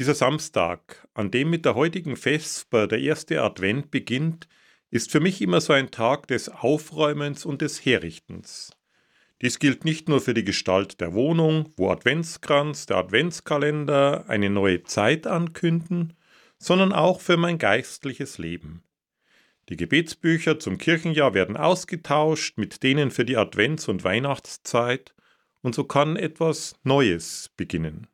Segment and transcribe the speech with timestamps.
[0.00, 4.48] Dieser Samstag, an dem mit der heutigen Vesper der erste Advent beginnt,
[4.90, 8.70] ist für mich immer so ein Tag des Aufräumens und des Herrichtens.
[9.42, 14.84] Dies gilt nicht nur für die Gestalt der Wohnung, wo Adventskranz, der Adventskalender eine neue
[14.84, 16.14] Zeit ankünden,
[16.56, 18.82] sondern auch für mein geistliches Leben.
[19.68, 25.14] Die Gebetsbücher zum Kirchenjahr werden ausgetauscht mit denen für die Advents- und Weihnachtszeit,
[25.60, 28.06] und so kann etwas Neues beginnen.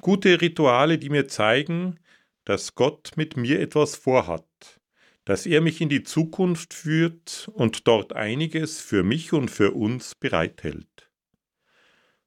[0.00, 2.00] Gute Rituale, die mir zeigen,
[2.44, 4.80] dass Gott mit mir etwas vorhat,
[5.26, 10.14] dass er mich in die Zukunft führt und dort einiges für mich und für uns
[10.14, 11.10] bereithält.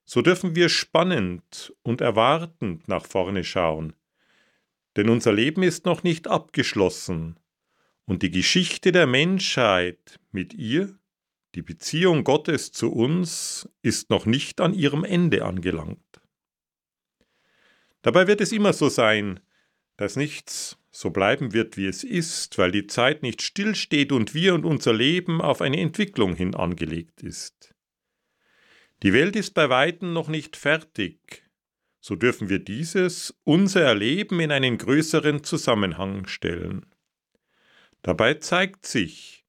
[0.05, 3.94] So dürfen wir spannend und erwartend nach vorne schauen,
[4.95, 7.39] denn unser Leben ist noch nicht abgeschlossen
[8.05, 10.95] und die Geschichte der Menschheit mit ihr,
[11.55, 16.02] die Beziehung Gottes zu uns, ist noch nicht an ihrem Ende angelangt.
[18.03, 19.39] Dabei wird es immer so sein,
[19.98, 24.53] dass nichts so bleiben wird, wie es ist, weil die Zeit nicht stillsteht und wir
[24.53, 27.73] und unser Leben auf eine Entwicklung hin angelegt ist.
[29.02, 31.44] Die Welt ist bei weitem noch nicht fertig,
[32.00, 36.86] so dürfen wir dieses, unser Erleben, in einen größeren Zusammenhang stellen.
[38.02, 39.45] Dabei zeigt sich,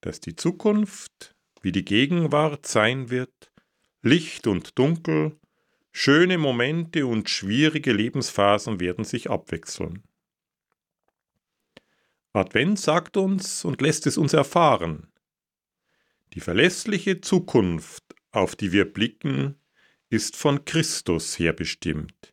[0.00, 3.52] dass die Zukunft, wie die Gegenwart sein wird,
[4.02, 5.38] Licht und Dunkel,
[5.92, 10.04] Schöne Momente und schwierige Lebensphasen werden sich abwechseln.
[12.32, 15.12] Advent sagt uns und lässt es uns erfahren.
[16.32, 19.56] Die verlässliche Zukunft, auf die wir blicken,
[20.10, 22.32] ist von Christus her bestimmt.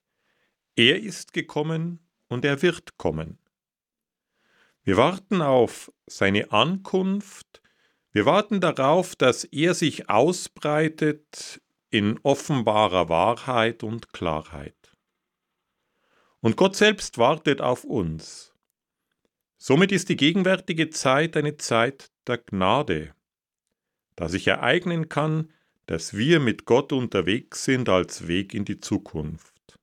[0.75, 3.39] Er ist gekommen und er wird kommen.
[4.83, 7.61] Wir warten auf seine Ankunft,
[8.11, 11.61] wir warten darauf, dass er sich ausbreitet
[11.97, 14.75] in offenbarer Wahrheit und Klarheit.
[16.39, 18.53] Und Gott selbst wartet auf uns.
[19.57, 23.13] Somit ist die gegenwärtige Zeit eine Zeit der Gnade,
[24.15, 25.51] da sich ereignen kann,
[25.87, 29.79] dass wir mit Gott unterwegs sind als Weg in die Zukunft.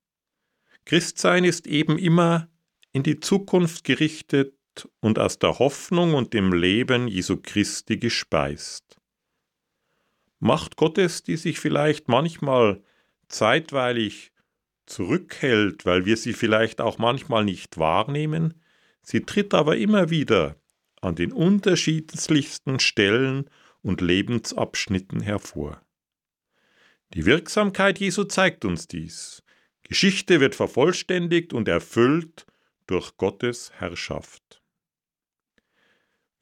[0.85, 2.49] Christsein ist eben immer
[2.93, 4.55] in die Zukunft gerichtet
[5.01, 9.01] und aus der Hoffnung und dem Leben Jesu Christi gespeist.
[10.45, 12.83] Macht Gottes, die sich vielleicht manchmal
[13.29, 14.31] zeitweilig
[14.85, 18.53] zurückhält, weil wir sie vielleicht auch manchmal nicht wahrnehmen,
[19.01, 20.57] sie tritt aber immer wieder
[21.01, 23.49] an den unterschiedlichsten Stellen
[23.81, 25.81] und Lebensabschnitten hervor.
[27.15, 29.43] Die Wirksamkeit Jesu zeigt uns dies.
[29.83, 32.45] Geschichte wird vervollständigt und erfüllt
[32.87, 34.63] durch Gottes Herrschaft.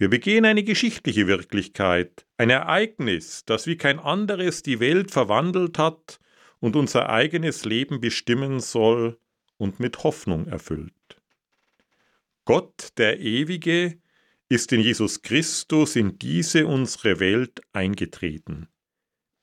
[0.02, 6.18] Wir begehen eine geschichtliche Wirklichkeit, ein Ereignis, das wie kein anderes die Welt verwandelt hat
[6.58, 9.20] und unser eigenes Leben bestimmen soll
[9.58, 10.92] und mit Hoffnung erfüllt.
[12.44, 14.00] Gott, der Ewige,
[14.48, 18.66] ist in Jesus Christus in diese unsere Welt eingetreten.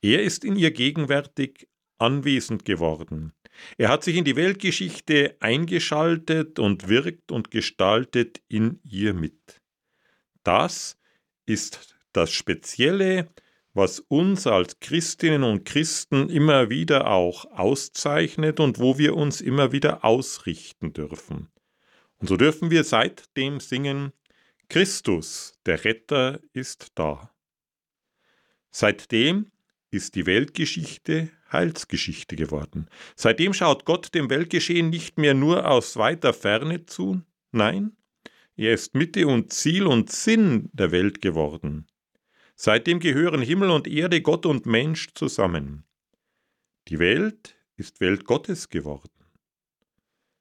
[0.02, 3.32] Er ist in ihr gegenwärtig anwesend geworden.
[3.78, 9.59] Er hat sich in die Weltgeschichte eingeschaltet und wirkt und gestaltet in ihr mit.
[10.42, 10.98] Das
[11.46, 13.28] ist das Spezielle,
[13.72, 19.72] was uns als Christinnen und Christen immer wieder auch auszeichnet und wo wir uns immer
[19.72, 21.52] wieder ausrichten dürfen.
[22.18, 24.12] Und so dürfen wir seitdem singen,
[24.68, 27.32] Christus, der Retter, ist da.
[28.70, 29.50] Seitdem
[29.90, 32.88] ist die Weltgeschichte Heilsgeschichte geworden.
[33.16, 37.96] Seitdem schaut Gott dem Weltgeschehen nicht mehr nur aus weiter Ferne zu, nein,
[38.60, 41.86] er ist Mitte und Ziel und Sinn der Welt geworden.
[42.56, 45.84] Seitdem gehören Himmel und Erde, Gott und Mensch zusammen.
[46.88, 49.08] Die Welt ist Welt Gottes geworden.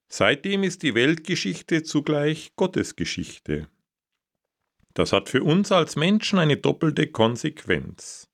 [0.10, 3.70] Seitdem ist die Weltgeschichte zugleich Gottes Geschichte.
[4.94, 8.30] Das hat für uns als Menschen eine doppelte Konsequenz.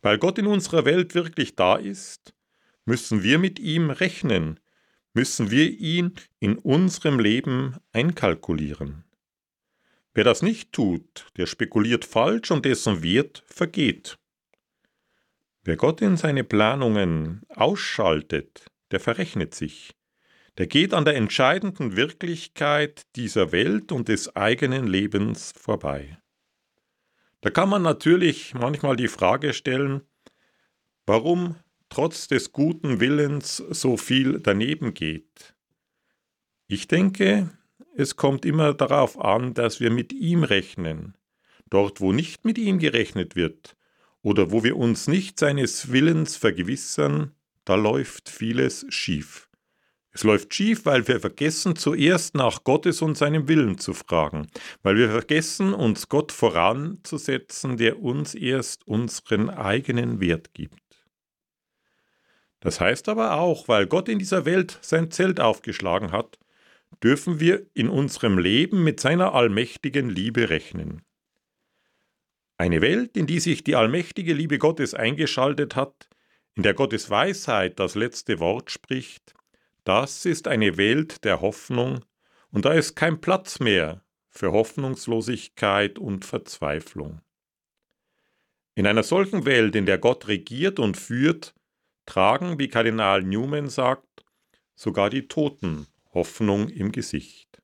[0.00, 2.34] Weil Gott in unserer Welt wirklich da ist,
[2.84, 4.60] müssen wir mit ihm rechnen,
[5.12, 9.04] müssen wir ihn in unserem Leben einkalkulieren.
[10.14, 14.18] Wer das nicht tut, der spekuliert falsch und dessen Wert vergeht.
[15.62, 19.94] Wer Gott in seine Planungen ausschaltet, der verrechnet sich.
[20.58, 26.18] Der geht an der entscheidenden Wirklichkeit dieser Welt und des eigenen Lebens vorbei.
[27.40, 30.02] Da kann man natürlich manchmal die Frage stellen,
[31.06, 31.56] warum
[31.90, 35.54] trotz des guten Willens so viel daneben geht.
[36.66, 37.50] Ich denke,
[37.96, 41.16] es kommt immer darauf an, dass wir mit ihm rechnen.
[41.68, 43.76] Dort, wo nicht mit ihm gerechnet wird
[44.22, 47.32] oder wo wir uns nicht seines Willens vergewissern,
[47.64, 49.48] da läuft vieles schief.
[50.12, 54.48] Es läuft schief, weil wir vergessen, zuerst nach Gottes und seinem Willen zu fragen,
[54.82, 60.79] weil wir vergessen, uns Gott voranzusetzen, der uns erst unseren eigenen Wert gibt.
[62.60, 66.38] Das heißt aber auch, weil Gott in dieser Welt sein Zelt aufgeschlagen hat,
[67.02, 71.02] dürfen wir in unserem Leben mit seiner allmächtigen Liebe rechnen.
[72.58, 76.10] Eine Welt, in die sich die allmächtige Liebe Gottes eingeschaltet hat,
[76.54, 79.32] in der Gottes Weisheit das letzte Wort spricht,
[79.84, 82.04] das ist eine Welt der Hoffnung,
[82.50, 87.22] und da ist kein Platz mehr für Hoffnungslosigkeit und Verzweiflung.
[88.74, 91.54] In einer solchen Welt, in der Gott regiert und führt,
[92.10, 94.24] tragen, wie Kardinal Newman sagt,
[94.74, 97.62] sogar die Toten Hoffnung im Gesicht.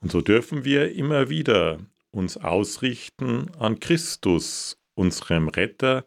[0.00, 1.80] Und so dürfen wir immer wieder
[2.10, 6.06] uns ausrichten an Christus, unserem Retter,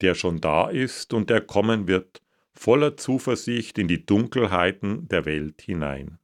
[0.00, 2.22] der schon da ist und der kommen wird,
[2.54, 6.18] voller Zuversicht in die Dunkelheiten der Welt hinein.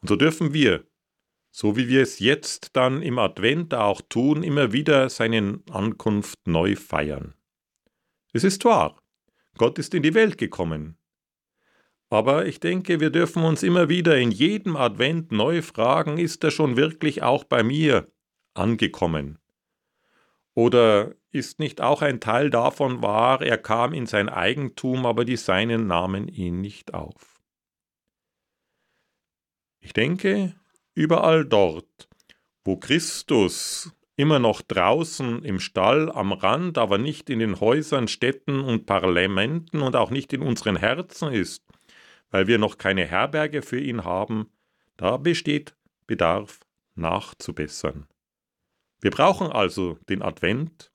[0.00, 0.84] Und so dürfen wir,
[1.50, 6.76] so wie wir es jetzt dann im Advent auch tun, immer wieder seine Ankunft neu
[6.76, 7.34] feiern.
[8.32, 9.00] Es ist wahr,
[9.56, 10.96] Gott ist in die Welt gekommen.
[12.10, 16.50] Aber ich denke, wir dürfen uns immer wieder in jedem Advent neu fragen, ist er
[16.50, 18.12] schon wirklich auch bei mir
[18.54, 19.38] angekommen?
[20.54, 25.36] Oder ist nicht auch ein Teil davon wahr, er kam in sein Eigentum, aber die
[25.36, 27.42] Seinen nahmen ihn nicht auf?
[29.80, 30.54] Ich denke,
[30.94, 32.08] überall dort,
[32.64, 38.60] wo Christus immer noch draußen im Stall am Rand, aber nicht in den Häusern, Städten
[38.60, 41.64] und Parlamenten und auch nicht in unseren Herzen ist,
[42.30, 44.50] weil wir noch keine Herberge für ihn haben,
[44.96, 45.74] da besteht
[46.06, 46.60] Bedarf
[46.94, 48.06] nachzubessern.
[49.00, 50.92] Wir brauchen also den Advent,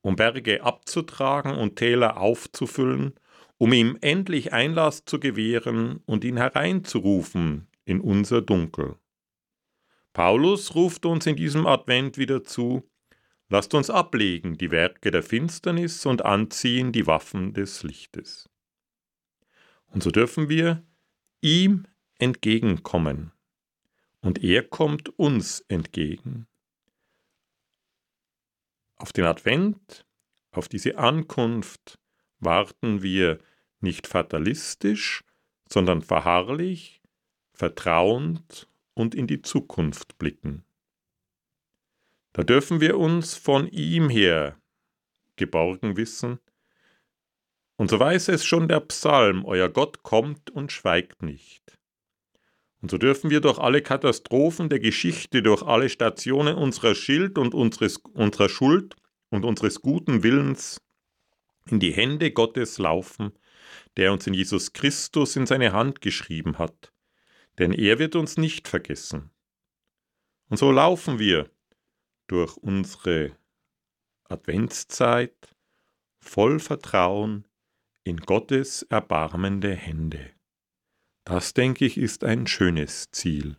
[0.00, 3.14] um Berge abzutragen und Täler aufzufüllen,
[3.58, 8.96] um ihm endlich Einlass zu gewähren und ihn hereinzurufen in unser Dunkel.
[10.16, 12.88] Paulus ruft uns in diesem Advent wieder zu,
[13.50, 18.48] lasst uns ablegen die Werke der Finsternis und anziehen die Waffen des Lichtes.
[19.88, 20.82] Und so dürfen wir
[21.42, 21.86] ihm
[22.18, 23.32] entgegenkommen,
[24.22, 26.46] und er kommt uns entgegen.
[28.96, 30.06] Auf den Advent,
[30.50, 31.98] auf diese Ankunft
[32.38, 33.38] warten wir
[33.80, 35.24] nicht fatalistisch,
[35.68, 37.02] sondern verharrlich,
[37.52, 38.66] vertrauend
[38.96, 40.64] und in die Zukunft blicken.
[42.32, 44.58] Da dürfen wir uns von ihm her
[45.36, 46.40] geborgen wissen,
[47.76, 51.78] und so weiß es schon der Psalm, euer Gott kommt und schweigt nicht.
[52.80, 57.54] Und so dürfen wir durch alle Katastrophen der Geschichte, durch alle Stationen unserer Schild und
[57.54, 58.96] unseres, unserer Schuld
[59.28, 60.80] und unseres guten Willens
[61.68, 63.32] in die Hände Gottes laufen,
[63.96, 66.92] der uns in Jesus Christus in seine Hand geschrieben hat,
[67.58, 69.30] denn er wird uns nicht vergessen.
[70.48, 71.50] Und so laufen wir
[72.26, 73.36] durch unsere
[74.24, 75.56] Adventszeit
[76.18, 77.46] voll Vertrauen
[78.04, 80.30] in Gottes erbarmende Hände.
[81.24, 83.56] Das, denke ich, ist ein schönes Ziel.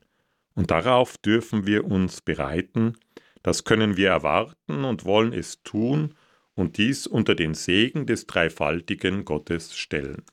[0.55, 2.97] Und darauf dürfen wir uns bereiten,
[3.43, 6.15] das können wir erwarten und wollen es tun
[6.55, 10.23] und dies unter den Segen des dreifaltigen Gottes stellen.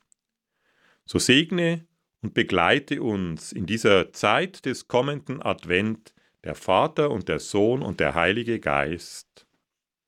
[1.05, 1.85] So segne
[2.25, 6.11] und begleite uns in dieser Zeit des kommenden Advent
[6.43, 9.45] der Vater und der Sohn und der Heilige Geist.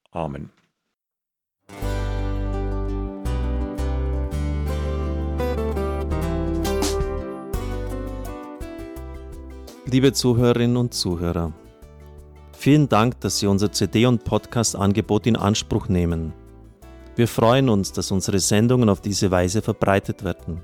[0.10, 0.50] Amen.
[9.86, 11.54] Liebe Zuhörerinnen und Zuhörer,
[12.52, 16.34] vielen Dank, dass Sie unser CD- und Podcast-Angebot in Anspruch nehmen.
[17.16, 20.64] Wir freuen uns, dass unsere Sendungen auf diese Weise verbreitet werden.